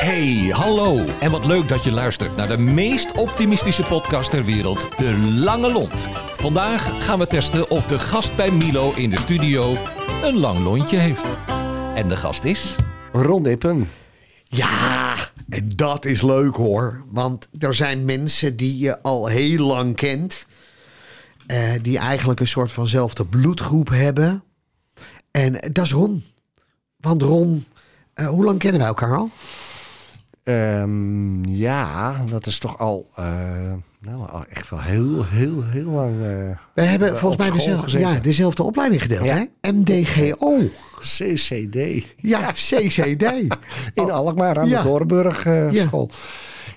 [0.00, 1.04] Hey, hallo.
[1.20, 5.72] En wat leuk dat je luistert naar de meest optimistische podcast ter wereld, De Lange
[5.72, 6.08] Lont.
[6.36, 9.76] Vandaag gaan we testen of de gast bij Milo in de studio
[10.22, 11.30] een lang lontje heeft.
[11.94, 12.76] En de gast is...
[13.12, 13.88] Ron Ippen.
[14.44, 15.14] Ja,
[15.48, 17.04] en dat is leuk hoor.
[17.10, 20.46] Want er zijn mensen die je al heel lang kent.
[21.46, 24.42] eh, die eigenlijk een soort vanzelfde bloedgroep hebben.
[25.30, 26.24] En dat is Ron.
[26.96, 27.66] Want Ron,
[28.14, 29.30] eh, hoe lang kennen wij elkaar al?
[30.44, 33.24] Ehm, ja, dat is toch al, eh,
[34.00, 36.12] nou, al echt wel heel, heel, heel lang.
[36.22, 38.08] eh, We hebben volgens mij dezelfde, gezeten.
[38.08, 39.46] ja, dezelfde opleiding gedeeld, Ja.
[39.60, 39.70] hè?
[39.72, 40.58] MDGO.
[41.00, 42.06] CCD.
[42.16, 43.22] Ja, CCD.
[44.00, 44.82] In Alkmaar aan Ja.
[44.82, 45.82] de Doornburg eh, Ja.
[45.82, 46.10] school.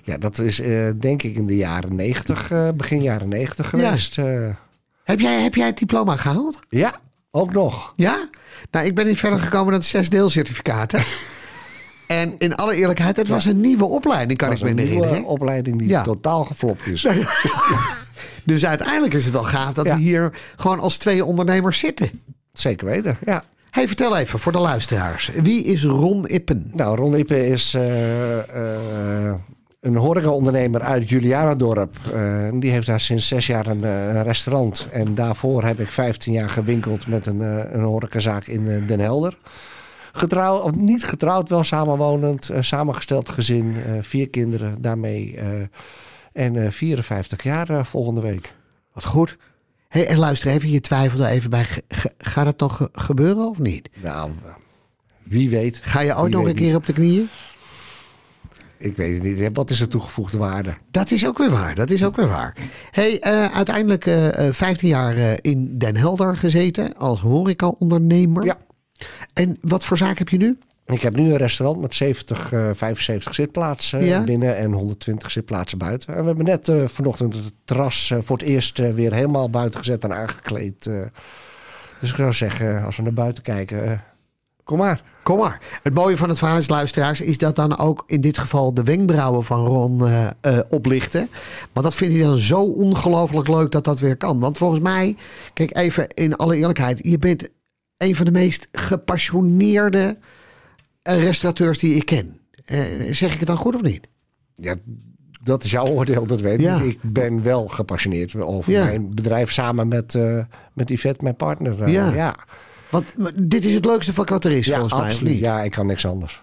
[0.02, 0.56] Ja, dat is
[0.98, 4.16] denk ik in de jaren negentig, begin jaren negentig geweest.
[5.04, 6.60] Heb jij, heb jij het diploma gehaald?
[6.68, 6.94] ja,
[7.30, 7.92] ook nog.
[7.96, 8.28] Ja?
[8.70, 11.02] Nou, ik ben niet verder gekomen dan het zes deelcertificaten.
[12.06, 15.12] en in alle eerlijkheid, het was een nieuwe opleiding, kan ik me een herinneren.
[15.12, 16.02] nieuwe opleiding die Ja.
[16.02, 17.06] totaal geflopt is.
[18.44, 22.10] Dus uiteindelijk is het al gaaf dat we hier gewoon als twee ondernemers zitten.
[22.52, 23.44] Zeker weten, ja.
[23.70, 25.30] Hey, vertel even voor de luisteraars.
[25.42, 26.70] Wie is Ron Ippen?
[26.74, 29.34] Nou, Ron Ippen is eh, eh,
[29.80, 31.96] een horecaondernemer uit Julianendorp.
[32.14, 32.20] Eh,
[32.54, 34.86] die heeft daar sinds zes jaar een, een restaurant.
[34.90, 37.40] En daarvoor heb ik 15 jaar gewinkeld met een,
[37.76, 39.36] een horecazaak in Den Helder.
[40.16, 42.48] Getrouwd, of niet getrouwd, wel samenwonend.
[42.48, 45.36] eh, samengesteld gezin, eh, vier kinderen daarmee.
[45.36, 45.48] eh,
[46.32, 48.54] en eh, 54 jaar volgende week.
[48.92, 49.36] Wat goed.
[49.88, 51.66] Hey, en luister even, je twijfelde even bij.
[52.18, 53.88] gaat het nog ge- gebeuren of niet?
[54.02, 54.30] Nou,
[55.22, 55.80] wie weet.
[55.82, 56.74] Ga je ook nog een keer niet.
[56.76, 57.28] op de knieën?
[58.78, 59.50] Ik weet het niet.
[59.52, 60.74] Wat is de toegevoegde waarde?
[60.90, 61.74] Dat is ook weer waar.
[61.74, 62.56] Dat is ook weer waar.
[62.90, 63.20] Hey,
[63.52, 68.44] uiteindelijk eh, 15 jaar in Den Helder gezeten als horecaondernemer.
[68.44, 68.56] Ja.
[69.34, 70.58] En wat voor zaak heb je nu?
[70.86, 74.24] Ik heb nu een restaurant met 70, eh 75 zitplaatsen Ja.
[74.24, 76.14] binnen en 120 zitplaatsen buiten.
[76.14, 79.50] En we hebben net eh, vanochtend het terras eh, voor het eerst eh, weer helemaal
[79.50, 80.84] buiten gezet en aangekleed.
[82.00, 84.04] dus ik zou zeggen, als we naar buiten kijken,
[84.64, 85.02] kom maar.
[85.22, 85.60] Kom maar.
[85.82, 88.82] Het mooie van het verhaal is, luisteraars, is dat dan ook in dit geval de
[88.82, 90.02] wenkbrauwen van Ron
[90.68, 91.28] oplichten.
[91.72, 94.40] Want dat vindt hij dan zo ongelooflijk leuk dat dat weer kan.
[94.40, 95.16] Want volgens mij,
[95.52, 97.48] kijk even in alle eerlijkheid, je bent
[97.96, 100.18] een van de meest gepassioneerde
[101.02, 102.38] eh, restaurateurs die ik ken.
[102.64, 102.80] Eh,
[103.12, 104.06] zeg ik het dan goed of niet?
[104.54, 104.74] Ja,
[105.42, 106.60] dat is jouw oordeel, dat weet ik.
[106.64, 106.80] Ja.
[106.80, 108.84] Ik ben wel gepassioneerd over Ja.
[108.84, 111.88] mijn bedrijf samen met, eh met Yvette, mijn partner.
[111.90, 112.14] Ja.
[112.14, 112.34] ja.
[112.90, 115.38] Want dit is het leukste vak wat er is, Ja, volgens mij, absoluut.
[115.38, 116.40] Ja, ik kan niks anders.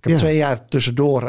[0.00, 1.20] Ik heb twee jaar tussendoor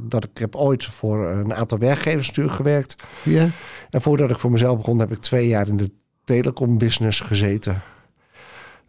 [0.00, 2.96] dat ik heb ooit voor een aantal werkgevers natuurlijk gewerkt.
[3.22, 3.48] Ja?
[3.90, 5.90] En voordat ik voor mezelf begon, heb ik twee jaar in de
[6.24, 7.82] telecombusiness gezeten.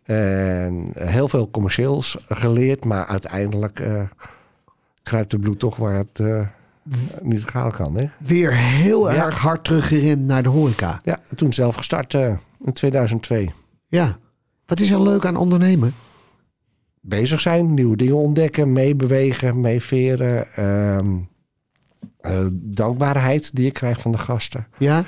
[0.03, 4.01] En heel veel commercieels geleerd, maar uiteindelijk eh
[5.03, 6.47] kruipt het bloed toch waar het eh,
[7.21, 7.95] niet gaan kan.
[7.97, 8.05] Hè?
[8.19, 9.25] Weer heel Ja.
[9.25, 10.99] erg hard teruggerend naar de horeca.
[11.03, 12.33] Ja, en toen zelf gestart eh,
[12.65, 13.51] in 2002.
[13.87, 14.15] Ja.
[14.65, 15.93] Wat is er leuk aan ondernemen?
[17.01, 20.53] Bezig zijn, nieuwe dingen ontdekken, meebewegen, meeveren.
[20.55, 21.15] ehm,
[22.19, 24.67] eh, dankbaarheid die je krijgt van de gasten.
[24.77, 25.03] Ja?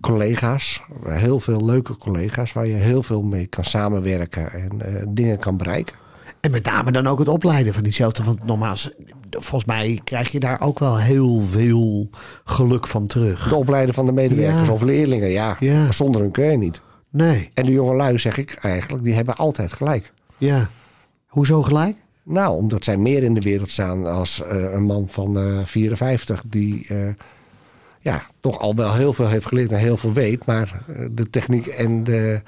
[0.00, 5.38] Collega's, heel veel leuke collega's waar je heel veel mee kan samenwerken en eh, dingen
[5.38, 5.96] kan bereiken.
[6.40, 8.22] En met name dan ook het opleiden van diezelfde.
[8.24, 8.90] Want nogmaals,
[9.30, 12.10] volgens mij krijg je daar ook wel heel veel
[12.44, 13.44] geluk van terug.
[13.44, 14.72] Het opleiden van de medewerkers Ja.
[14.72, 15.92] of leerlingen, ja, Ja.
[15.92, 16.80] zonder hun kun je niet.
[17.10, 20.12] Nee, En de jonge lui, zeg ik eigenlijk, die hebben altijd gelijk.
[20.38, 20.70] ja.
[21.26, 21.96] Hoezo gelijk?
[22.24, 26.42] Nou, omdat zij meer in de wereld staan als eh, een man van eh 54
[26.46, 26.96] die eh,
[28.02, 30.46] ja, toch al wel heel veel heeft geleerd en heel veel weet.
[30.46, 32.42] Maar eh, de techniek en de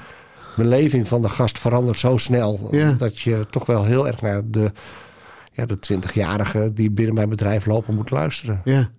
[0.57, 2.93] beleving van de gast verandert zo snel Ja.
[2.93, 4.73] dat je toch wel heel erg naar de,
[5.53, 8.61] ja, de 20-jarigen die binnen mijn bedrijf lopen moet luisteren.
[8.65, 8.91] Ja.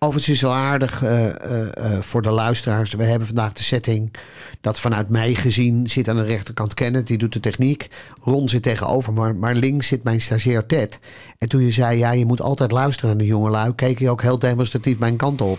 [0.00, 2.94] Overigens is wel aardig eh, eh, eh, voor de luisteraars.
[2.94, 4.12] We hebben vandaag de setting
[4.60, 7.06] dat vanuit mij gezien zit aan de rechterkant Kenneth.
[7.06, 7.88] Die doet de techniek.
[8.22, 10.98] Ron zit tegenover, maar, maar links zit mijn stagiair Ted.
[11.38, 13.74] En toen je zei, ja, je moet altijd luisteren naar de jongelui...
[13.74, 15.58] keek je ook heel demonstratief mijn kant op.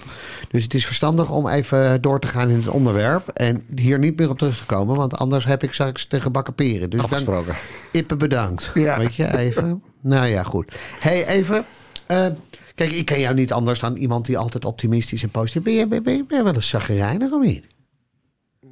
[0.49, 3.27] Dus het is verstandig om even door te gaan in het onderwerp...
[3.27, 4.95] en hier niet meer op terug te komen...
[4.95, 6.89] want anders heb ik straks de gebakken peren.
[6.89, 7.55] Dus dan, Afgesproken.
[7.91, 8.71] Ippe bedankt.
[8.73, 8.97] Ja.
[8.97, 9.83] Weet je, even.
[10.01, 10.75] nou ja, goed.
[10.99, 11.65] hey, even.
[12.09, 12.25] Eh,
[12.75, 15.63] kijk, ik ken jou niet anders dan iemand die altijd optimistisch en positief...
[15.63, 17.65] Ben je, ben, je- ben je wel eens zagrijnig niet?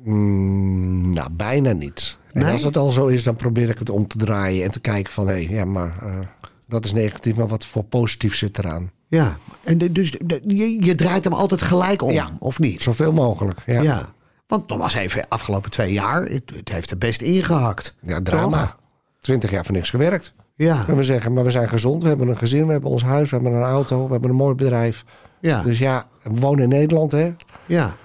[0.04, 2.18] Mm, nou, bijna niet.
[2.34, 2.52] En Nee?
[2.54, 5.14] als het al zo is, dan probeer ik het om te draaien en te kijken
[5.14, 5.28] van...
[5.28, 6.20] hé, ja, maar eh,
[6.68, 8.92] dat is negatief, maar wat voor positief zit eraan?
[9.08, 9.38] Ja.
[9.64, 12.32] En de- dus de- je, je draait hem altijd gelijk om, Ja.
[12.40, 12.82] of niet?
[12.82, 13.82] Zoveel mogelijk, ja.
[13.82, 14.14] Ja.
[14.48, 17.96] Want nog was even afgelopen twee jaar, het, het heeft er best ingehakt.
[18.02, 18.60] Ja, drama.
[18.66, 18.78] Toch?
[19.22, 20.34] Twintig jaar voor niks gewerkt.
[20.58, 21.34] Ja, Kunnen we zeggen.
[21.34, 23.64] Maar we zijn gezond, we hebben een gezin, we hebben ons huis, we hebben een
[23.64, 25.04] auto, we hebben een mooi bedrijf.
[25.40, 27.32] ja, Dus ja, we wonen in Nederland, hè?
[27.66, 27.96] ja.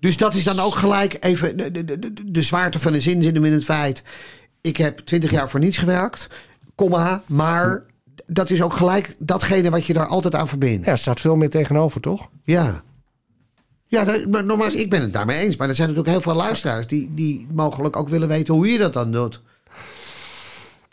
[0.00, 3.22] Dus dat is dan ook gelijk even de, de, de, de zwaarte van de zin
[3.22, 4.02] zit hem in het feit.
[4.60, 6.28] Ik heb twintig jaar voor niets gewerkt,
[6.74, 7.84] komma, maar
[8.26, 10.86] dat is ook gelijk datgene wat je daar altijd aan verbindt.
[10.86, 12.28] Ja, er staat veel meer tegenover, toch?
[12.42, 12.82] Ja.
[13.86, 15.56] Ja, dat, maar nogmaals, ik ben het daarmee eens.
[15.56, 18.78] Maar er zijn natuurlijk heel veel luisteraars die, die mogelijk ook willen weten hoe je
[18.78, 19.42] dat dan doet.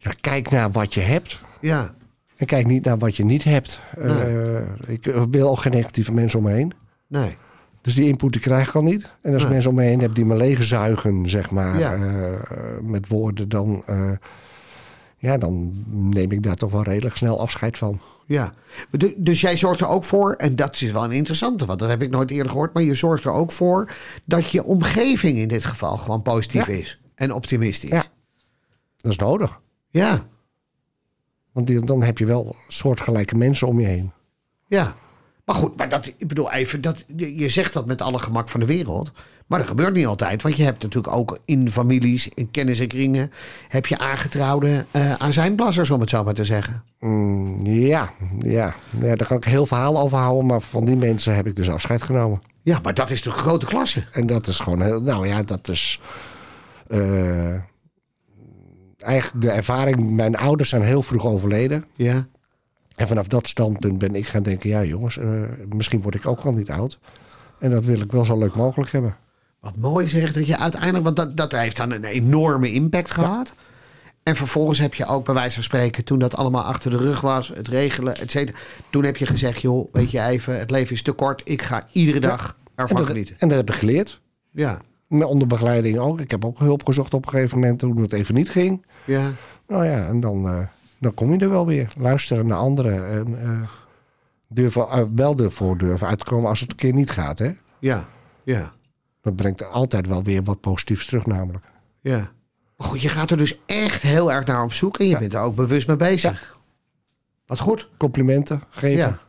[0.03, 1.41] Ja, kijk naar wat je hebt.
[1.59, 1.93] Ja,
[2.35, 3.79] En kijk niet naar wat je niet hebt.
[3.97, 6.73] Eh, ik wil ook geen negatieve mensen om me heen.
[7.07, 7.37] nee.
[7.81, 9.01] Dus die input die krijg ik al niet.
[9.21, 9.49] En als ik Nee.
[9.51, 11.93] mensen om me heen heb die me leegzuigen, zeg maar, Ja.
[11.93, 12.39] eh,
[12.81, 14.11] met woorden, dan, eh,
[15.17, 17.99] ja, dan neem ik daar toch wel redelijk snel afscheid van.
[18.25, 18.53] Ja.
[18.91, 21.89] Du- Dus jij zorgt er ook voor, en dat is wel een interessante, want dat
[21.89, 23.91] heb ik nooit eerder gehoord, maar je zorgt er ook voor
[24.25, 26.73] dat je omgeving in dit geval gewoon positief Ja.
[26.73, 27.89] is en optimistisch.
[27.89, 28.03] Ja.
[28.97, 29.59] Dat is nodig.
[29.91, 30.19] Ja.
[31.51, 34.11] Want die- dan heb je wel soortgelijke mensen om je heen.
[34.67, 34.95] Ja.
[35.45, 38.59] Maar goed, maar dat, ik bedoel even, dat, je zegt dat met alle gemak van
[38.59, 39.11] de wereld.
[39.47, 40.41] Maar dat gebeurt niet altijd.
[40.41, 43.31] Want je hebt natuurlijk ook in families, in kennissenkringen,
[43.67, 46.83] heb je aangetrouwde uh, azijnblassers, om het zo maar te zeggen.
[46.99, 50.45] Mm, ja, ja, ja, daar kan ik heel verhaal over houden.
[50.45, 52.41] Maar van die mensen heb ik dus afscheid genomen.
[52.63, 54.05] Ja, maar dat is de grote klasse.
[54.11, 55.99] En dat is gewoon heel, nou ja, dat is.
[56.87, 57.55] eh,
[59.03, 60.09] eigenlijk de ervaring.
[60.09, 61.85] Mijn ouders zijn heel vroeg overleden.
[61.95, 62.27] Ja.
[62.95, 66.41] En vanaf dat standpunt ben ik gaan denken: ja, jongens, eh, misschien word ik ook
[66.41, 66.99] al niet oud.
[67.59, 69.15] En dat wil ik wel zo leuk mogelijk hebben.
[69.59, 73.53] Wat mooi zeg dat je uiteindelijk, want dat, dat heeft dan een enorme impact gehad.
[74.23, 77.21] En vervolgens heb je ook bij wijze van spreken, toen dat allemaal achter de rug
[77.21, 78.57] was, het regelen, et cetera.
[78.89, 81.41] Toen heb je gezegd, joh, weet je even, het leven is te kort.
[81.43, 83.35] Ik ga iedere dag ervan dat, genieten.
[83.39, 84.21] en dat heb ik geleerd.
[84.51, 86.19] Ja, onder begeleiding ook.
[86.19, 88.85] Ik heb ook hulp gezocht op een gegeven moment toen het even niet ging.
[89.05, 89.31] ja,
[89.67, 90.67] Nou ja, en dan, eh,
[90.99, 91.93] dan kom je er wel weer.
[91.97, 93.09] Luisteren naar anderen.
[93.09, 93.69] En eh,
[94.47, 97.39] durven, eh, wel ervoor durven uit te komen als het een keer niet gaat.
[97.39, 97.51] Hè?
[97.79, 98.07] ja,
[98.43, 98.73] ja,
[99.21, 101.65] Dat brengt altijd wel weer wat positiefs terug namelijk.
[102.01, 102.31] ja.
[102.77, 105.33] Maar goed, je gaat er dus echt heel erg naar op zoek en je bent
[105.33, 106.59] er ook bewust mee bezig.
[107.45, 107.89] Wat goed.
[107.97, 108.97] Complimenten geven.
[108.97, 109.19] Ja,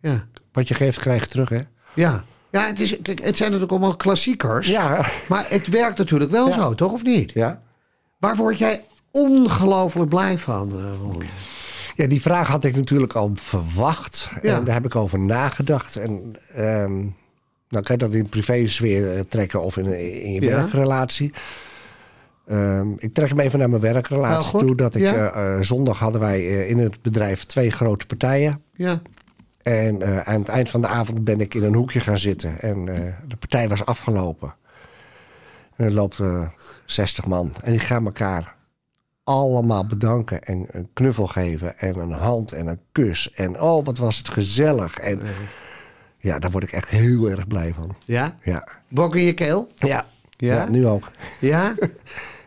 [0.00, 1.48] ja, Wat je geeft, krijg je terug.
[1.48, 1.60] Hè?
[1.94, 2.24] ja.
[2.50, 4.68] Ja, het, is, kijk, het zijn natuurlijk allemaal klassiekers.
[4.68, 5.06] Ja.
[5.28, 6.54] Maar het werkt natuurlijk wel Ja.
[6.54, 6.92] zo, toch?
[6.92, 7.30] Of niet?
[7.34, 7.62] ja.
[8.18, 11.22] Waar word jij ongelooflijk blij van, eh, Ron?
[11.94, 14.30] Ja, die vraag had ik natuurlijk al verwacht.
[14.42, 14.56] Ja.
[14.56, 15.96] En daar heb ik over nagedacht.
[15.96, 16.98] En ehm
[17.68, 19.84] nou kan je dat in privésfeer eh, trekken of in,
[20.22, 20.56] in je Ja.
[20.56, 21.32] werkrelatie.
[22.46, 24.60] Ehm, ik trek hem even naar mijn Nou, werkrelatie goed.
[24.60, 24.76] toe.
[24.76, 25.30] Dat ik, Ja.
[25.32, 28.62] eh, zondag hadden wij in het bedrijf twee grote partijen.
[28.74, 29.02] Ja,
[29.62, 32.60] En eh, aan het eind van de avond ben ik in een hoekje gaan zitten.
[32.60, 34.54] En eh, de partij was afgelopen.
[35.76, 36.48] En er loopt eh
[36.84, 37.52] 60 man.
[37.62, 38.56] En die gaan elkaar
[39.24, 40.42] allemaal bedanken.
[40.42, 41.78] En een knuffel geven.
[41.78, 43.30] En een hand en een kus.
[43.30, 44.98] En oh, wat was het gezellig.
[44.98, 45.20] En
[46.18, 47.96] ja, daar word ik echt heel erg blij van.
[48.04, 48.36] ja.
[48.42, 49.68] Ja, Bok in je keel?
[49.74, 50.06] ja.
[50.36, 50.54] Ja?
[50.54, 51.10] ja nu ook.
[51.40, 51.74] Ja.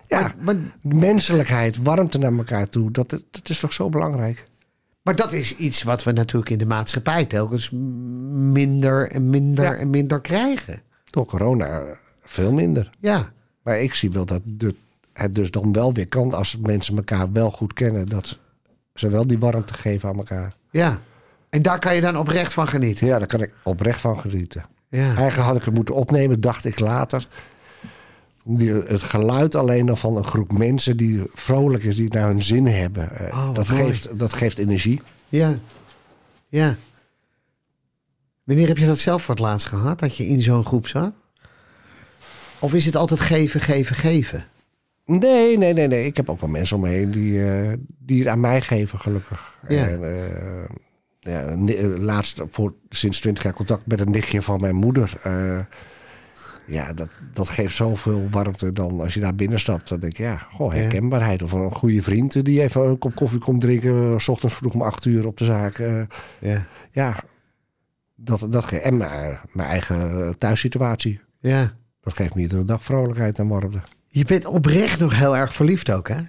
[0.08, 2.92] Ja, Maar, maar, menselijkheid, warmte naar elkaar toe.
[2.92, 4.46] Dat, dat is toch zo belangrijk?
[5.04, 9.74] Maar dat is iets wat we natuurlijk in de maatschappij telkens minder en minder Ja.
[9.76, 10.82] en minder krijgen.
[11.10, 11.84] Door corona
[12.22, 12.90] veel minder.
[13.00, 13.30] Ja.
[13.64, 14.42] Maar ik zie wel dat
[15.14, 18.08] het dus dan wel weer kan als mensen elkaar wel goed kennen.
[18.08, 18.40] Dat
[18.94, 20.54] ze wel die warmte geven aan elkaar.
[20.72, 21.00] Ja.
[21.50, 23.08] En daar kan je dan oprecht van genieten.
[23.08, 24.64] Ja, daar kan ik oprecht van genieten.
[24.90, 25.04] Ja.
[25.06, 27.28] Eigenlijk had ik het moeten opnemen, dacht ik later.
[28.46, 32.28] Die, het geluid alleen al van een groep mensen die vrolijk is, die het naar
[32.28, 33.18] hun zin hebben.
[33.18, 33.84] eh, Oh, dat, mooi.
[33.84, 35.02] geeft, dat geeft energie.
[35.30, 35.54] Ja.
[36.50, 36.76] Ja.
[38.44, 40.00] Wanneer heb je dat zelf voor het laatst gehad?
[40.00, 41.14] Dat je in zo'n groep zat?
[42.60, 44.46] Of is het altijd geven, geven, geven?
[45.06, 46.06] Nee, nee, nee, nee.
[46.06, 49.00] Ik heb ook wel mensen om me heen die, eh, die het aan mij geven,
[49.00, 49.58] gelukkig.
[49.68, 49.88] Ja.
[49.88, 50.66] En, eh,
[51.20, 51.56] ja,
[51.98, 55.14] laatst voor sinds 20 jaar contact met een nichtje van mijn moeder.
[56.66, 59.90] Ja, dat, dat geeft zoveel warmte dan als je daar binnen stapt.
[59.90, 61.44] Dan denk ik, ja, goh, herkenbaarheid.
[61.44, 63.92] Of een goede vriend die even een kop koffie komt drinken.
[64.14, 65.78] eh, s ochtends vroeg om acht uur op de zaak.
[65.80, 66.02] eh,
[66.40, 66.66] Ja.
[66.92, 67.16] ja,
[68.16, 71.20] dat, dat en mijn, mijn eigen thuissituatie.
[71.40, 71.74] Ja.
[72.02, 73.80] Dat geeft me iedere dag vrolijkheid en warmte.
[74.08, 76.20] Je bent oprecht nog heel erg verliefd ook, hè?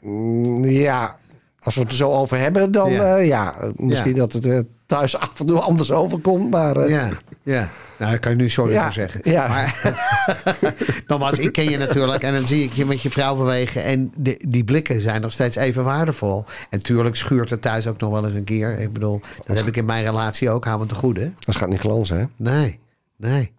[0.00, 1.18] Mm, Ja,
[1.62, 3.02] als we het er zo over hebben, dan Ja.
[3.02, 6.50] ja, ja eh, misschien dat het eh, thuis af en toe anders overkomt.
[6.50, 7.08] Maar eh, Ja,
[7.42, 7.68] ja.
[7.98, 9.20] Nou, daar kan je nu sorry Ja, voor zeggen.
[9.24, 9.48] ja.
[9.48, 9.94] Maar
[11.06, 13.84] nogmaals, ik ken je natuurlijk en dan zie ik je met je vrouw bewegen.
[13.84, 16.44] En de, die blikken zijn nog steeds even waardevol.
[16.70, 18.78] En tuurlijk schuurt het thuis ook nog wel eens een keer.
[18.78, 20.64] Ik bedoel, dat heb ik in mijn relatie ook.
[20.64, 21.32] Hou me te goede.
[21.38, 22.24] dat gaat niet glanzen, hè?
[22.36, 22.78] Nee,
[23.16, 23.52] nee.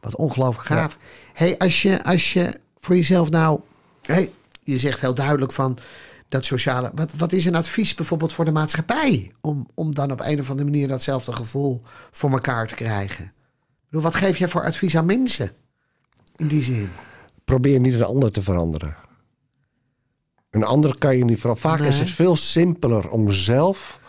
[0.00, 0.96] Wat ongelooflijk gaaf.
[1.32, 3.60] hey, als je, als je voor jezelf nou...
[4.02, 4.30] Hey,
[4.62, 5.78] je zegt heel duidelijk van...
[6.34, 6.90] dat sociale.
[6.94, 9.32] Wat, wat is een advies bijvoorbeeld voor de maatschappij?
[9.40, 13.32] Om, om dan op een of andere manier datzelfde gevoel voor elkaar te krijgen.
[13.88, 15.50] Bedoel, wat geef je voor advies aan mensen?
[16.36, 16.90] In die zin.
[17.44, 18.96] Probeer niet een ander te veranderen.
[20.50, 21.70] Een ander kan je niet veranderen.
[21.70, 24.00] Vaak is het veel simpeler om zelf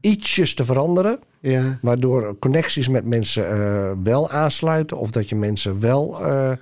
[0.00, 1.20] ietsjes te veranderen.
[1.40, 1.78] Ja.
[1.82, 4.98] Waardoor connecties met mensen eh, wel aansluiten.
[4.98, 6.52] Of dat je mensen wel eh,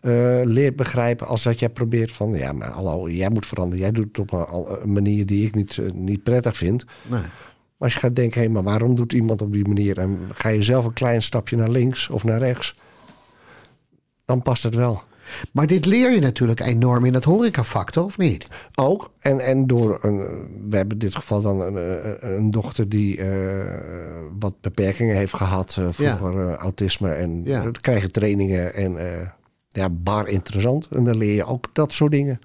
[0.00, 1.26] eh, leert begrijpen.
[1.26, 2.30] Als dat jij probeert van...
[2.34, 3.80] Ja, maar hallo, jij moet veranderen.
[3.84, 6.84] Jij doet het op een, een manier die ik niet, eh, niet prettig vind.
[7.10, 7.20] Nee.
[7.20, 7.30] Maar
[7.88, 8.40] als je gaat denken...
[8.42, 9.98] Hé, maar waarom doet iemand op die manier?
[9.98, 12.74] En ga je zelf een klein stapje naar links of naar rechts...
[14.24, 15.02] Dan past het wel.
[15.52, 18.04] Maar dit leer je natuurlijk enorm in het horecavak, toch?
[18.04, 18.46] Of niet?
[18.74, 19.10] Ook.
[19.18, 20.16] En, en door een.
[20.68, 23.74] We hebben in dit geval dan een, een- een dochter die eh,
[24.38, 25.76] wat beperkingen heeft gehad.
[25.78, 27.10] eh, vroeger eh, autisme.
[27.10, 27.62] En Ja.
[27.62, 28.74] dan krijg je trainingen.
[28.74, 29.26] En eh,
[29.76, 30.88] ja, bar interessant.
[30.88, 32.40] En dan leer je ook dat soort dingen.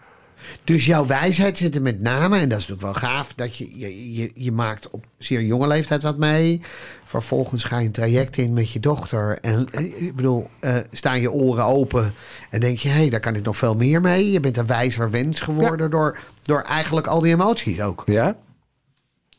[0.64, 3.80] Dus jouw wijsheid zit er met name, en dat is natuurlijk wel gaaf, dat je,
[3.80, 6.62] je, je, je maakt op zeer jonge leeftijd wat mee.
[7.06, 9.38] Vervolgens ga je een traject in met je dochter.
[9.42, 12.14] En eh, ik bedoel, eh, staan je oren open
[12.50, 14.32] en denk je, hé, hey, daar kan ik nog veel meer mee.
[14.32, 18.04] Je bent een wijzer wens geworden door, door eigenlijk al die emoties ook.
[18.06, 18.38] Ja.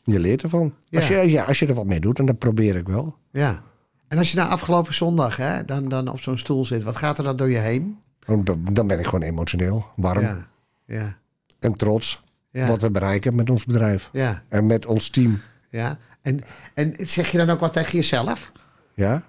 [0.03, 0.73] Je leert ervan.
[0.91, 2.19] Als, je, ja, als je er wat mee doet.
[2.19, 3.15] En dat probeer ik wel.
[3.31, 3.63] Ja.
[4.13, 7.17] En als je nou afgelopen zondag hè, dan, dan op zo'n stoel zit, wat gaat
[7.17, 7.99] er dan door je heen?
[8.25, 9.85] Dan dan ben ik gewoon emotioneel.
[9.95, 10.21] Warm.
[10.21, 10.47] Ja,
[10.85, 11.17] ja,
[11.59, 12.23] En trots.
[12.51, 12.67] Ja.
[12.67, 14.09] Wat we bereiken met ons bedrijf.
[14.11, 15.41] ja, En met ons team.
[15.69, 15.97] ja.
[16.21, 16.39] En,
[16.73, 18.51] en zeg je dan ook wat tegen jezelf?
[18.93, 19.23] Ja.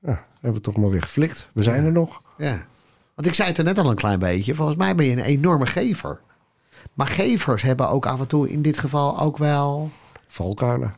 [0.00, 1.48] Ja, hebben we toch maar weer geflikt.
[1.52, 2.22] We zijn er nog.
[2.38, 2.66] Ja.
[3.14, 4.54] Want ik zei het er net al een klein beetje.
[4.54, 6.20] Volgens mij ben je een enorme gever.
[6.94, 9.90] Maar gevers hebben ook af en toe in dit geval ook wel.
[10.26, 10.94] Valkuilen.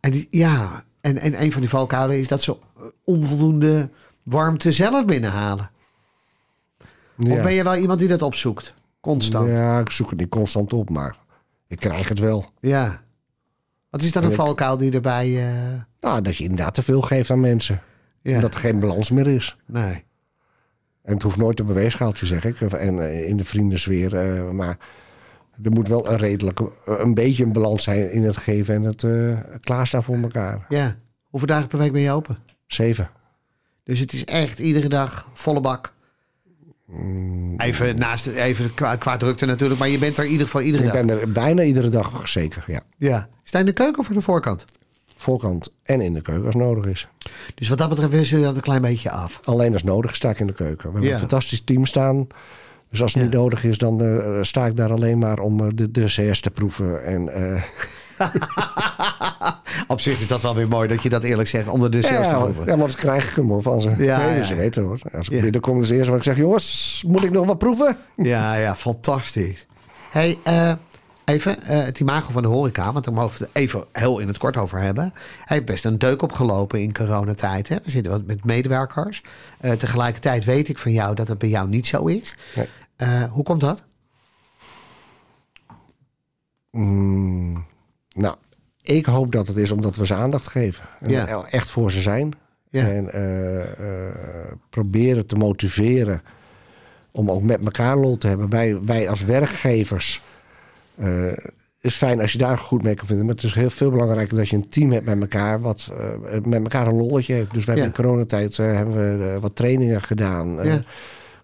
[0.00, 3.90] En die, ja, en, en een van die valkuilen is dat ze eh, onvoldoende
[4.22, 5.70] warmte zelf binnenhalen.
[7.16, 7.32] Ja.
[7.34, 8.74] Of ben je wel iemand die dat opzoekt?
[9.00, 9.48] Constant.
[9.48, 9.54] Ja.
[9.54, 11.16] Ja, ik zoek het niet constant op, maar
[11.68, 12.50] ik krijg het wel.
[13.90, 15.46] Wat is dan een ik- valkuil die erbij.
[15.48, 17.80] eh, Nou, dat je inderdaad te veel geeft aan mensen.
[18.22, 18.34] ja.
[18.34, 19.56] En dat er geen balans meer is.
[19.66, 20.04] Nee.
[21.02, 22.60] En het hoeft nooit een beweegschaaltje, zeg ik.
[22.60, 24.16] En eh, in de vriendensfeer.
[24.16, 24.78] eh, maar
[25.62, 29.02] er moet wel een redelijke, een beetje een balans zijn in het geven en het
[29.02, 30.66] eh, klaarstaan voor elkaar.
[30.68, 30.94] Ja.
[31.30, 32.38] Hoeveel dagen per week ben je open?
[32.66, 33.10] Zeven.
[33.84, 35.92] Dus het is echt iedere dag volle bak.
[37.56, 40.84] Even naast even qua, qua drukte natuurlijk, maar je bent er in ieder geval iedere
[40.84, 41.04] Ik dag.
[41.04, 42.64] ben er bijna iedere dag, zeker.
[42.66, 42.80] Ja.
[42.98, 43.28] Ja.
[43.42, 44.64] Sta je in de keuken of aan de voorkant?
[45.16, 47.08] Voorkant en in de keuken als nodig is.
[47.54, 49.40] Dus wat dat betreft wissel je dat een klein beetje af.
[49.44, 50.86] Alleen als nodig sta ik in de keuken.
[50.86, 51.12] We hebben Ja.
[51.14, 52.26] een fantastisch team staan.
[52.92, 55.66] Dus als het niet nodig is, dan eh, sta ik daar alleen maar om eh,
[55.74, 57.04] de, de CS te proeven.
[57.04, 57.62] En, eh,
[59.88, 62.02] Op zich is dat wel weer mooi dat je dat eerlijk zegt onder de ja,
[62.02, 62.64] sales te ja, proeven.
[62.64, 63.88] maar anders krijg ik hem hoor, van ze.
[63.98, 64.60] Ja, nee, ja, dus ze ja.
[64.60, 64.98] weten hoor.
[65.12, 65.40] Als ik Ja.
[65.40, 66.36] binnenkom, is het eerste wat ik zeg...
[66.36, 67.96] jongens, moet ik nog wat proeven?
[68.16, 69.66] Ja, ja, fantastisch.
[70.10, 70.72] Hey, eh,
[71.24, 74.38] even het imago van de horeca, want daar mogen we het even heel in het
[74.38, 75.12] kort over hebben.
[75.44, 77.68] Hij heeft best een deuk opgelopen in coronatijd.
[77.68, 77.76] Hè?
[77.84, 79.22] We zitten wat met medewerkers.
[79.78, 82.36] Tegelijkertijd weet ik van jou dat het bij jou niet zo is.
[82.54, 82.68] Nee.
[82.96, 83.84] Eh, hoe komt dat?
[86.70, 87.64] Mm,
[88.10, 88.34] nou,
[88.82, 90.84] ik hoop dat het is omdat we ze aandacht geven.
[91.00, 91.44] En Ja.
[91.50, 92.32] echt voor ze zijn.
[92.70, 92.86] Ja.
[92.88, 96.22] En eh, eh, proberen te motiveren
[97.10, 98.48] om ook met elkaar lol te hebben.
[98.50, 100.22] Wij, wij als werkgevers...
[101.80, 103.26] is fijn als je daar goed mee kan vinden.
[103.26, 105.60] Maar het is heel veel belangrijker dat je een team hebt met elkaar...
[105.60, 105.90] wat
[106.44, 107.52] met elkaar een lolletje heeft.
[107.52, 107.68] Dus Ja.
[107.68, 110.64] hebben in coronatijd hebben we wat trainingen gedaan.
[110.64, 110.82] Ja.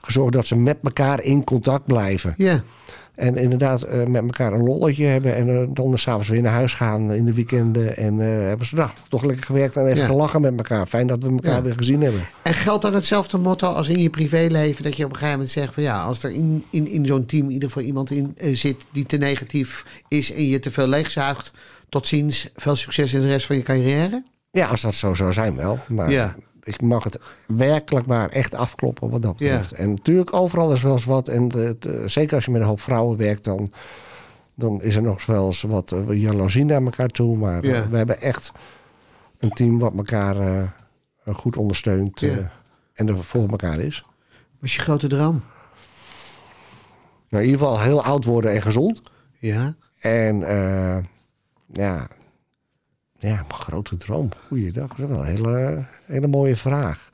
[0.08, 2.34] Gezorgd dat ze met elkaar in contact blijven.
[2.36, 2.62] Ja,
[3.14, 5.34] En inderdaad eh, met elkaar een lolletje hebben.
[5.36, 7.96] En eh, dan s'avonds weer naar huis gaan in de weekenden.
[7.96, 10.06] En eh, hebben ze nou, toch lekker gewerkt en even Ja.
[10.06, 10.86] gelachen met elkaar.
[10.86, 11.62] Fijn dat we elkaar Ja.
[11.62, 12.20] weer gezien hebben.
[12.42, 14.82] En geldt dan hetzelfde motto als in je privéleven?
[14.82, 17.26] Dat je op een gegeven moment zegt van ja, als er in, in, in zo'n
[17.26, 20.86] team in ieder geval iemand in zit die te negatief is en je te veel
[20.88, 21.52] leegzuigt.
[21.88, 24.24] Tot ziens, veel succes in de rest van je carrière.
[24.50, 25.78] Ja, als dat zo zou zijn wel.
[25.88, 26.34] Maar Ja.
[26.68, 29.72] Ik mag het werkelijk maar echt afkloppen wat dat betreft.
[29.72, 31.28] En natuurlijk overal is wel eens wat.
[31.28, 33.72] En de- de- zeker als je met een hoop vrouwen werkt dan...
[34.54, 37.36] Dan is er nog wel eens wat uh, jaloezie naar elkaar toe.
[37.36, 38.52] Maar eh, we hebben echt
[39.38, 40.62] een team wat elkaar eh,
[41.34, 42.22] goed ondersteunt.
[42.22, 42.50] eh, Ja.
[42.94, 44.04] en er voor elkaar is.
[44.30, 45.42] Wat is je grote droom?
[47.28, 49.02] Nou, in ieder geval heel oud worden en gezond.
[49.38, 49.74] Ja.
[49.98, 50.98] En eh,
[51.72, 52.08] ja,
[53.18, 54.28] ja, mijn grote droom.
[54.46, 54.88] Goeiedag.
[54.88, 57.10] Dat is wel een hele, hele mooie vraag.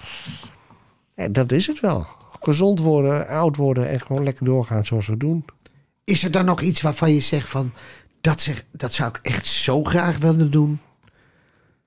[1.14, 2.06] Ja, dat is het wel.
[2.40, 5.44] Gezond worden, oud worden en gewoon lekker doorgaan zoals we doen.
[6.04, 7.72] Is er dan nog iets waarvan je zegt van
[8.20, 10.80] dat, zeg, dat zou ik echt zo graag willen doen?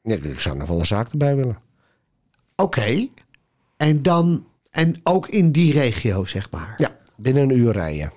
[0.02, 1.58] Ja, ik zou nog wel een zaak erbij willen.
[2.56, 3.08] Oké.
[3.78, 6.74] En dan, en ook in die regio zeg maar.
[6.78, 8.12] Ja, binnen een uur rijden.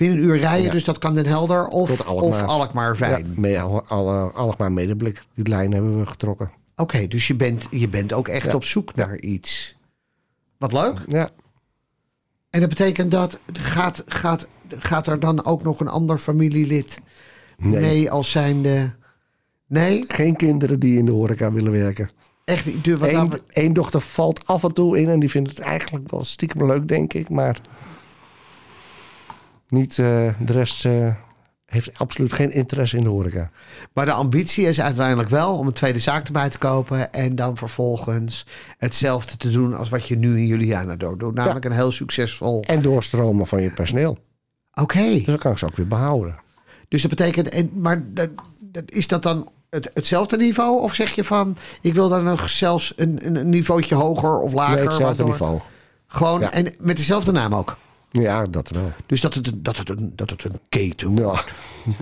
[0.00, 0.72] Binnen een uur rijden, Ja.
[0.72, 2.24] dus dat kan Den Helder of Alkmaar.
[2.28, 3.26] of Alkmaar zijn.
[3.34, 5.22] Ja, mee, alle, alle, Alkmaar medeblik.
[5.34, 6.50] Die lijn hebben we getrokken.
[6.76, 8.54] Oké, dus je bent, je bent ook echt Ja.
[8.54, 9.76] op zoek naar iets.
[10.58, 10.98] Wat leuk.
[11.06, 11.30] Ja,
[12.50, 17.00] En dat betekent dat gaat, gaat, gaat er dan ook nog een ander familielid
[17.56, 17.80] Nee.
[17.80, 18.94] mee als zijnde...
[19.66, 22.10] Nee, geen kinderen die in de horeca willen werken.
[22.44, 26.24] echt Eén één dochter valt af en toe in en die vindt het eigenlijk wel
[26.24, 27.28] stiekem leuk, denk ik.
[27.28, 27.60] Maar
[29.70, 31.14] niet eh, de rest eh,
[31.66, 33.50] heeft absoluut geen interesse in de horeca.
[33.92, 37.12] Maar de ambitie is uiteindelijk wel om een tweede zaak erbij te kopen.
[37.12, 38.46] En dan vervolgens
[38.78, 41.34] hetzelfde te doen als wat je nu in Juliana doet.
[41.34, 42.62] Namelijk een heel succesvol.
[42.66, 44.18] En doorstromen van je personeel.
[44.74, 45.02] Oké.
[45.02, 46.38] Dus dan kan ik ze ook weer behouden.
[46.88, 47.48] Dus dat betekent.
[47.48, 48.02] En, maar
[48.86, 50.80] is dat dan het, hetzelfde niveau?
[50.82, 51.56] Of zeg je van.
[51.80, 54.74] Ik wil dan nog zelfs een, een, een niveautje hoger of lager?
[54.74, 55.60] Nee, hetzelfde waardoor- niveau.
[56.06, 56.40] Gewoon.
[56.40, 56.52] Ja.
[56.52, 57.76] En met dezelfde naam ook.
[58.10, 58.92] Ja, dat wel.
[59.06, 61.38] Dus dat het, een- dat het, een, dat het een keten Nou,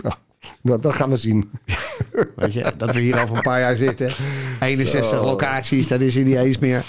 [0.61, 1.51] dat, dat gaan we zien.
[2.35, 4.13] Weet je, dat we hier over een paar jaar zitten.
[4.59, 5.23] 61 Zo.
[5.25, 6.85] locaties, dat is er niet eens meer.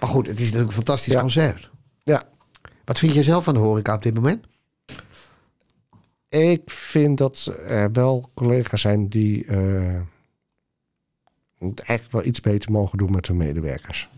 [0.00, 1.20] Maar goed, het is natuurlijk een fantastisch Ja.
[1.20, 1.68] concept.
[2.02, 2.22] Ja,
[2.84, 4.44] Wat vind je zelf van de horeca op dit moment?
[6.28, 10.00] ik vind dat er wel collega's zijn die eh,
[11.58, 14.08] het echt wel iets beter mogen doen met hun medewerkers.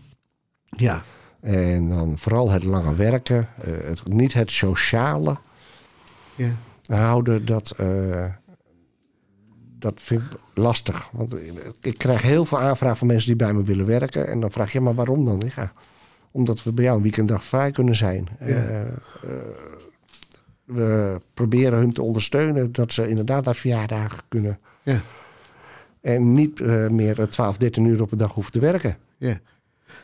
[0.69, 1.03] Ja.
[1.39, 5.37] En dan vooral het lange werken, eh, het, niet het sociale
[6.35, 6.51] ja.
[6.85, 8.25] houden, dat, eh,
[9.79, 11.09] dat vind ik lastig.
[11.11, 11.35] Want
[11.81, 14.27] ik krijg heel veel aanvragen van mensen die bij me willen werken.
[14.27, 15.43] En dan vraag je, maar waarom dan?
[15.55, 15.73] Ja,
[16.31, 18.27] omdat we bij jou een weekenddag vrij kunnen zijn.
[18.39, 18.81] Eh,
[20.63, 24.59] we proberen hun te ondersteunen dat ze inderdaad naar verjaardagen kunnen.
[24.83, 25.01] Ja.
[26.01, 26.59] En niet
[26.91, 28.97] meer 12, 13 uur op een dag hoeven te werken.
[29.17, 29.39] ja.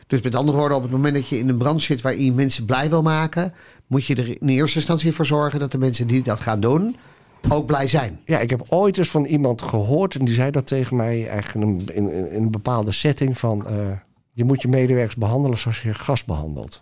[0.07, 2.31] Dus met andere woorden, op het moment dat je in een branche zit waarin je
[2.31, 3.53] mensen blij wil maken,
[3.87, 6.95] moet je er in eerste instantie voor zorgen dat de mensen die dat gaan doen
[7.49, 8.19] ook blij zijn.
[8.25, 11.65] Ja, ik heb ooit eens van iemand gehoord en die zei dat tegen mij eigenlijk
[11.65, 13.75] in een, in, in- in een bepaalde setting van eh,
[14.33, 16.81] je moet je medewerkers behandelen zoals je gast behandelt.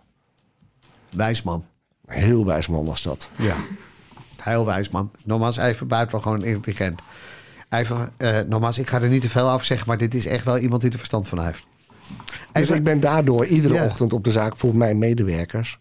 [1.10, 1.66] Wijsman.
[2.06, 3.30] Heel wijs man was dat.
[3.38, 3.56] Ja.
[4.42, 5.12] Heel wijs, man.
[5.26, 7.00] Nogmaals, even buiten gewoon intelligent.
[7.70, 10.46] Even, eh, nogmaals, ik ga er niet te veel over zeggen, maar dit is echt
[10.46, 11.64] wel iemand die er verstand van heeft.
[12.52, 13.86] Dus ik ben daardoor iedere Ja.
[13.86, 15.80] ochtend op de zaak voor mijn medewerkers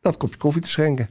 [0.00, 1.08] dat kopje koffie te schenken.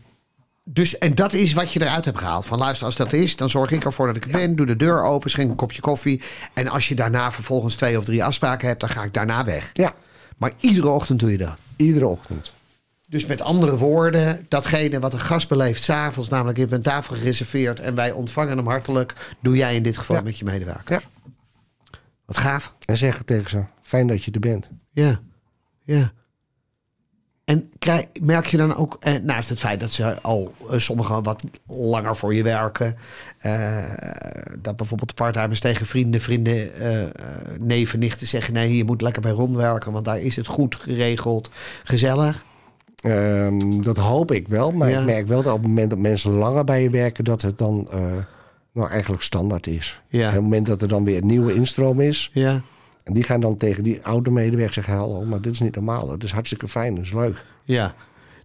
[0.66, 2.46] Dus, en dat is wat je eruit hebt gehaald.
[2.46, 4.56] Van luister, als dat is, dan zorg ik ervoor dat ik het ben.
[4.56, 6.22] Doe de deur open, schenk een kopje koffie.
[6.54, 9.70] En als je daarna vervolgens twee of drie afspraken hebt, dan ga ik daarna weg.
[9.74, 9.94] Ja,
[10.38, 11.58] Maar iedere ochtend doe je dat.
[11.76, 12.54] iedere ochtend.
[13.10, 17.80] Dus met andere woorden, datgene wat een gast beleeft s'avonds, namelijk je bent tafel gereserveerd
[17.80, 20.22] en wij ontvangen hem hartelijk, doe jij in dit geval Ja.
[20.22, 20.94] met je medewerker.
[21.02, 21.02] Ja.
[22.26, 22.74] Wat gaaf.
[22.86, 24.70] En zeggen tegen ze, fijn dat je er bent.
[24.92, 25.20] Ja,
[25.84, 26.12] ja.
[27.46, 31.24] En krijg, merk je dan ook, eh, naast het feit dat ze al eh, sommigen
[31.24, 32.96] wat langer voor je werken,
[33.40, 33.84] eh,
[34.60, 37.10] dat bijvoorbeeld de parttimers tegen vrienden, vrienden, eh, eh,
[37.60, 40.76] neven, nichten zeggen: nee, je moet lekker bij Ron werken, want daar is het goed
[40.76, 41.50] geregeld,
[41.84, 42.44] gezellig.
[43.02, 45.00] Ehm, dat hoop ik wel, maar Ja.
[45.00, 47.58] ik merk wel dat op het moment dat mensen langer bij je werken, dat het
[47.58, 48.00] dan eh,
[48.74, 50.02] nou eigenlijk standaard is.
[50.08, 50.22] Ja.
[50.22, 52.62] En op het moment dat er dan weer een nieuwe instroom is, Ja,
[53.04, 56.12] En die gaan dan tegen die oude medewerker zeggen: Hallo, maar dit is niet normaal.
[56.12, 57.46] Het is hartstikke fijn, dat is leuk.
[57.64, 57.94] ja.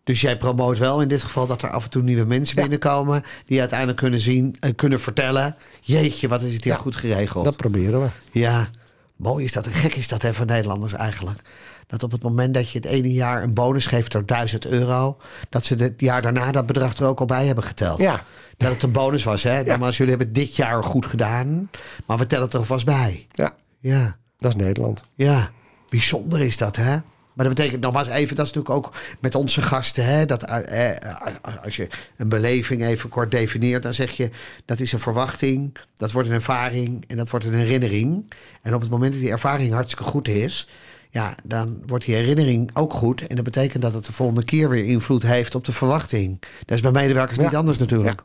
[0.04, 3.22] Dus jij promoot wel in dit geval dat er af en toe nieuwe mensen binnenkomen
[3.46, 7.44] die uiteindelijk kunnen zien en kunnen vertellen: jeetje, wat is het hier Ja, goed geregeld.
[7.44, 8.08] Dat proberen we.
[8.30, 8.68] Ja,
[9.16, 9.66] mooi is dat.
[9.66, 11.40] En gek is dat hè, voor Nederlanders eigenlijk.
[11.86, 15.16] Dat op het moment dat je het ene jaar een bonus geeft door 1000 euro,
[15.48, 18.00] dat ze het jaar daarna dat bedrag er ook al bij hebben geteld.
[18.00, 18.24] Ja.
[18.56, 19.64] Dat het een bonus was, hè?
[19.64, 21.70] Maar als jullie hebben het dit jaar goed gedaan,
[22.06, 23.26] maar we tellen het er alvast bij.
[23.32, 25.02] Ja, Ja, dat is Nederland.
[25.14, 25.50] ja.
[25.88, 26.96] Bijzonder is dat, hè?
[27.32, 30.26] Maar dat betekent nogmaals even, dat is natuurlijk ook met onze gasten, hè?
[30.26, 31.16] Dat eh, eh,
[31.64, 34.30] als je een beleving even kort definieert, dan zeg je
[34.64, 38.32] dat is een verwachting, dat wordt een ervaring en dat wordt een herinnering.
[38.62, 40.68] En op het moment dat die ervaring hartstikke goed is,
[41.10, 43.26] ja, dan wordt die herinnering ook goed.
[43.26, 46.40] En dat betekent dat het de volgende keer weer invloed heeft op de verwachting.
[46.64, 47.44] Dat is bij medewerkers Ja.
[47.44, 48.22] niet anders natuurlijk.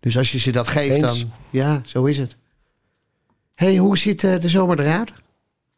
[0.00, 1.18] Dus als je ze dat geeft, Eens.
[1.20, 2.36] dan ja, zo is het.
[3.58, 5.12] Hey, hoe ziet eh, de zomer eruit?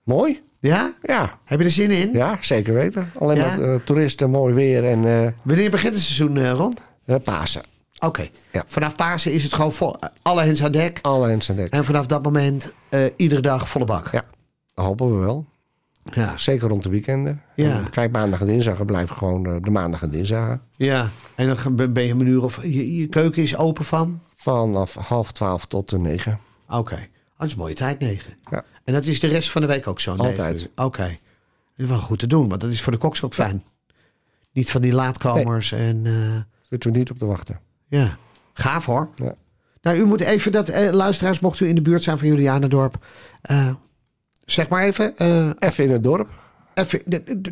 [0.05, 0.43] Mooi?
[0.61, 0.95] Ja?
[1.03, 2.13] Ja, Heb je er zin in?
[2.13, 3.11] ja zeker weten.
[3.19, 3.47] Alleen Ja?
[3.57, 6.73] maar eh, toeristen, mooi weer en eh, Wanneer begint het seizoen, Ron?
[7.05, 7.63] eh, Pasen.
[7.99, 8.29] Oké.
[8.53, 8.65] Ja.
[8.67, 10.99] Vanaf Pasen is het gewoon vol, alle hens aan dek.
[11.03, 11.73] Alle hens aan dek.
[11.73, 12.73] En vanaf dat moment
[13.17, 14.09] iedere dag volle bak.
[14.13, 14.25] Ja,
[14.75, 15.47] hopen we wel.
[16.13, 16.37] Ja.
[16.39, 17.43] Zeker rond de weekenden.
[17.55, 17.83] Ja.
[17.91, 20.59] Kijk, maandag en dinsdag blijven gewoon de maandag en dinsdag.
[20.77, 21.11] ja.
[21.35, 22.63] En dan ben je een uur of...
[22.63, 24.21] Je, je keuken is open van?
[24.37, 26.39] Vanaf half twaalf tot negen.
[26.69, 27.09] Oké.
[27.41, 28.33] Dat is een mooie tijd, negen.
[28.51, 28.65] Ja.
[28.85, 30.15] En dat is de rest van de week ook zo?
[30.17, 30.69] Altijd.
[30.77, 31.19] Oké.
[31.77, 33.65] Is wel goed te doen, want dat is voor de koks ook fijn.
[34.53, 36.03] Niet van die laatkomers en...
[36.07, 36.13] eh,
[36.69, 37.61] Zitten we niet op te wachten.
[37.89, 38.17] ja,
[38.53, 39.09] Gaaf hoor.
[39.15, 39.35] Ja.
[39.83, 43.07] Nou, u moet even dat, eh, luisteraars, mocht u in de buurt zijn van Julianendorp.
[43.43, 43.71] eh
[44.45, 45.15] zeg maar even.
[45.59, 46.31] Even in het dorp.
[46.75, 47.03] even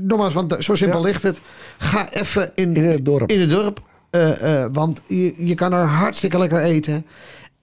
[0.01, 1.05] nogmaals, want zo simpel Ja.
[1.07, 1.41] ligt het.
[1.79, 3.31] Ga even in, In het dorp.
[3.31, 3.81] in het dorp.
[4.73, 7.07] want je, je kan er hartstikke lekker eten.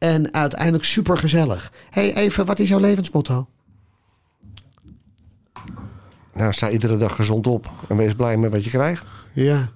[0.06, 1.72] En uiteindelijk super gezellig.
[1.90, 3.48] hey, even, wat is jouw levensmotto?
[6.34, 7.70] Nou, sta iedere dag gezond op.
[7.90, 9.06] En wees blij met wat je krijgt.
[9.34, 9.70] Ja.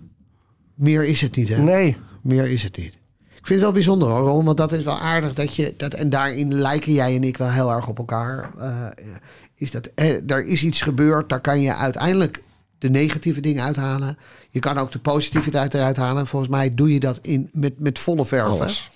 [0.76, 1.58] Meer is het niet, hè?
[1.58, 1.98] Nee.
[2.22, 2.94] Meer is het niet.
[3.38, 5.94] Ik vind het wel bijzonder hoor, Ron, want dat is wel aardig dat je dat
[5.94, 8.50] en daarin lijken jij en ik wel heel erg op elkaar.
[8.58, 8.86] Eh,
[9.56, 12.42] is dat eh, er is iets gebeurd, daar kan je uiteindelijk
[12.78, 14.18] de negatieve dingen uithalen.
[14.50, 16.28] Je kan ook de positiviteit eruit halen.
[16.28, 18.90] Volgens mij doe je dat in met met volle verf.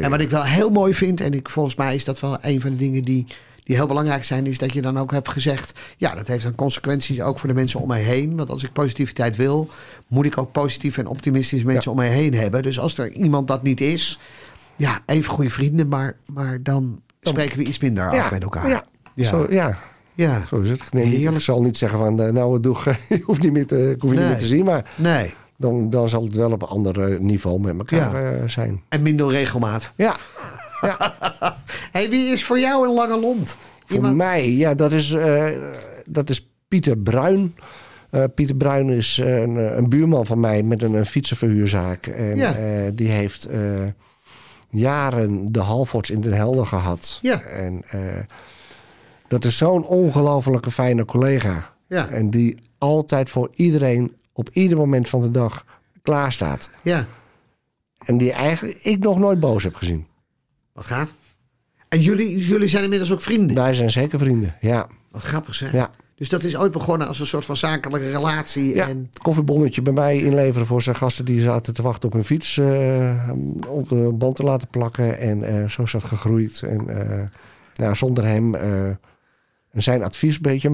[0.00, 2.60] En wat ik wel heel mooi vind, en ik, volgens mij is dat wel een
[2.60, 3.26] van de dingen die,
[3.64, 6.54] die heel belangrijk zijn, is dat je dan ook hebt gezegd: ja, dat heeft dan
[6.54, 8.36] consequenties ook voor de mensen om mij heen.
[8.36, 9.68] Want als ik positiviteit wil,
[10.06, 12.62] moet ik ook positieve en optimistische mensen om mij heen hebben.
[12.62, 14.18] Dus als er iemand dat niet is,
[14.76, 18.68] ja, even goede vrienden, maar, maar dan spreken we iets minder af met elkaar.
[18.68, 18.84] Ja.
[19.14, 19.28] Ja.
[19.28, 19.78] Zo, ja.
[20.14, 20.46] Ja.
[20.48, 20.92] Zo is het.
[20.92, 21.36] Nee, Heerlijk.
[21.36, 22.76] ik zal niet zeggen van, eh, nou, doe,
[23.08, 24.64] je hoeft niet meer te, ik hoef je niet meer te zien.
[24.64, 25.34] Maar Nee.
[25.56, 28.30] Dan, dan zal het wel op een ander eh, niveau met elkaar Ja.
[28.32, 28.82] eh, zijn.
[28.88, 29.90] En minder regelmaat.
[29.96, 30.16] Ja,
[31.92, 33.56] Hey, wie is voor jou een lange lont?
[33.86, 35.46] voor Iemand- mij, ja, dat is, eh,
[36.08, 37.54] dat is Pieter Bruin.
[38.34, 42.06] Pieter Bruin is een, een buurman van mij met een, een fietsenverhuurzaak.
[42.06, 42.54] En Ja.
[42.94, 43.48] die heeft
[44.70, 47.18] jaren de Halfords in Den Helder gehad.
[47.22, 47.40] Ja.
[47.40, 47.82] En
[49.28, 51.72] dat is zo'n ongelofelijke fijne collega.
[51.88, 52.08] Ja.
[52.08, 55.64] En die altijd voor iedereen op ieder moment van de dag
[56.02, 56.68] klaar staat.
[56.82, 57.06] Ja,
[57.98, 60.06] En die eigenlijk ik nog nooit boos heb gezien.
[60.72, 61.12] wat gaaf.
[61.88, 63.56] En jullie, jullie zijn inmiddels ook vrienden.
[63.56, 64.56] Wij zijn zeker vrienden.
[64.60, 64.86] Ja.
[65.10, 65.72] Wat grappig zeg.
[65.72, 65.90] Ja.
[66.16, 68.74] Dus dat is ooit begonnen als een soort van zakelijke relatie.
[68.74, 72.24] Ja, En, koffiebonnetje bij mij inleveren voor zijn gasten die zaten te wachten op hun
[72.24, 72.56] fiets.
[72.56, 73.30] eh,
[73.68, 75.18] op de band te laten plakken.
[75.18, 76.62] En eh, zo is dat gegroeid.
[76.62, 77.22] En eh,
[77.74, 80.70] ja, zonder hem en zijn advies, een beetje,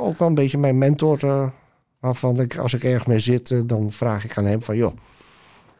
[0.00, 1.18] ook wel een beetje mijn mentor.
[2.06, 4.76] Waarvan ik, als ik ergens mee zit, eh, dan vraag ik aan hem van...
[4.76, 4.96] joh,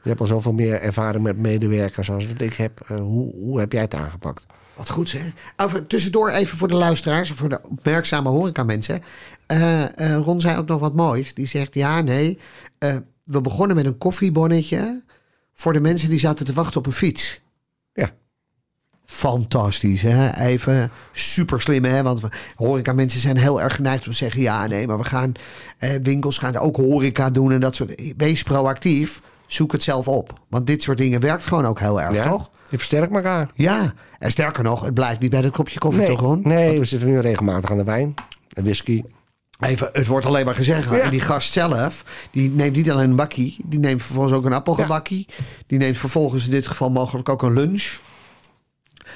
[0.02, 2.80] je hebt al zoveel meer ervaring met medewerkers als ik heb.
[2.80, 4.46] Eh, hoe, hoe heb jij het aangepakt?
[4.74, 5.32] wat goed zeg.
[5.88, 9.02] Tussendoor even voor de luisteraars, voor de opmerkzame horeca-mensen.
[9.46, 9.84] Eh,
[10.16, 11.34] Ron zei ook nog wat moois.
[11.34, 12.38] Die zegt, ja, nee,
[13.24, 15.02] we begonnen met een koffiebonnetje...
[15.54, 17.40] voor de mensen die zaten te wachten op een fiets.
[19.06, 20.34] Fantastisch, hè?
[20.46, 22.02] Even super slim, hè?
[22.02, 24.40] Want we- horeca-mensen zijn heel erg geneigd om te zeggen...
[24.40, 25.32] ja, nee, maar we gaan...
[25.78, 28.02] Eh, winkels gaan ook horeca doen en dat soort...
[28.16, 30.32] Wees proactief, zoek het zelf op.
[30.48, 32.50] Want dit soort dingen werkt gewoon ook heel erg, Ja, toch?
[32.70, 33.48] je versterkt elkaar.
[33.54, 36.40] Ja, en sterker nog, het blijft niet bij dat kopje koffie, Nee, toch, Ron?
[36.44, 38.14] nee, we zitten nu regelmatig aan de wijn.
[38.52, 39.02] En whisky.
[39.60, 40.90] Even, het wordt alleen maar gezegd.
[40.90, 40.98] Ja.
[40.98, 43.56] En die gast zelf, die neemt niet alleen een bakkie.
[43.64, 45.26] Die neemt vervolgens ook een appelgebakkie.
[45.66, 47.98] Die neemt vervolgens in dit geval mogelijk ook een lunch.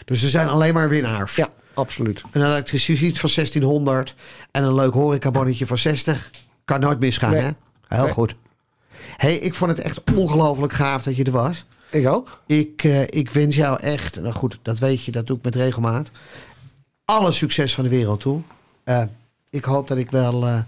[0.05, 1.37] Dus er zijn alleen maar winnaars.
[1.37, 2.23] Ja, absoluut.
[2.31, 4.15] Een elektrische fiets van 1600
[4.51, 6.31] en een leuk horecabonnetje van 60.
[6.65, 7.41] Kan nooit misgaan, Nee.
[7.41, 7.51] hè?
[7.89, 8.13] Heel Nee.
[8.13, 8.35] goed.
[9.17, 11.65] hey, ik vond het echt ongelooflijk gaaf dat je er was.
[11.91, 12.41] Ik ook.
[12.47, 15.55] Ik, eh, ik wens jou echt, nou goed, dat weet je, dat doe ik met
[15.55, 16.11] regelmaat.
[17.05, 18.41] Alle succes van de wereld toe.
[18.85, 19.03] Eh,
[19.51, 20.59] ik hoop dat ik wel eh,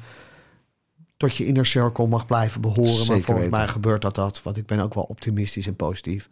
[1.16, 2.83] tot je inner circle mag blijven behoren.
[3.07, 3.51] maar volgens weten.
[3.51, 6.29] mij gebeurt dat dat, want ik ben ook wel optimistisch en positief.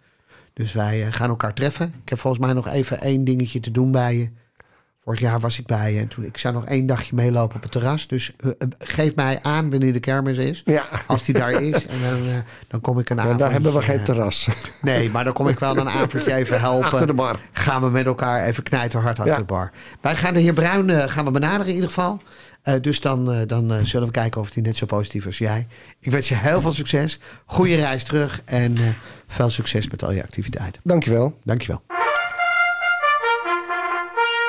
[0.54, 1.94] Dus wij eh, gaan elkaar treffen.
[2.02, 4.30] Ik heb volgens mij nog even één dingetje te doen bij je.
[5.04, 7.62] Vorig jaar was ik bij je en toen, ik zou nog één dagje meelopen op
[7.62, 8.06] het terras.
[8.06, 10.62] Dus eh, eh, geef mij aan wanneer de kermis is.
[10.64, 10.84] Ja.
[11.06, 11.86] Als die daar is.
[11.86, 13.38] En dan, dan kom ik een Ja, avond.
[13.38, 14.48] daar hebben we geen terras.
[14.80, 16.84] Nee, maar dan kom ik wel een avondje even helpen.
[16.84, 17.36] Achter de bar.
[17.52, 19.38] Gaan we met elkaar even knijten hard achter Ja.
[19.40, 19.70] de bar.
[20.00, 22.20] Wij gaan de heer Bruin gaan we benaderen in ieder geval.
[22.62, 25.26] Eh, dus dan, eh, dan eh, zullen we kijken of hij net zo positief is
[25.26, 25.66] als jij.
[26.00, 27.18] Ik wens je heel veel succes.
[27.46, 28.42] Goede reis terug.
[28.44, 28.82] En eh,
[29.28, 30.80] veel succes met al je activiteiten.
[30.84, 31.38] Dankjewel.
[31.44, 31.82] Dankjewel.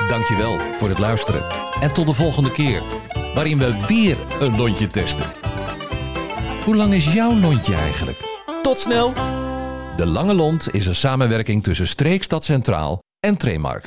[0.06, 1.44] Dankjewel voor het luisteren.
[1.80, 2.82] En tot de volgende keer,
[3.34, 5.26] waarin we weer een lontje testen.
[6.64, 8.18] Hoe lang is jouw lontje eigenlijk?
[8.62, 9.12] Tot snel!
[9.96, 13.80] De Lange Lont is een samenwerking tussen Streekstad Centraal en Tremark.